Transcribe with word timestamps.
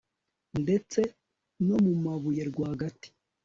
ndetse 0.61 0.99
no 1.67 1.77
mu 1.83 1.93
mabuye 2.03 2.43
rwagati 2.51 3.09